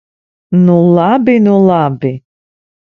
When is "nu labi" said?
0.63-1.35, 1.45-2.13